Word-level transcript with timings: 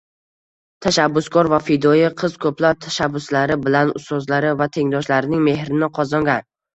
Tashabbuskor 0.83 1.49
va 1.53 1.57
fidoyi 1.65 2.07
qiz 2.21 2.37
koʻplab 2.45 2.79
tashabbuslari 2.85 3.57
bilan 3.65 3.91
ustozlari 3.99 4.55
va 4.63 4.69
tengdoshlarining 4.79 5.45
mehrini 5.49 5.91
qozongan. 5.99 6.43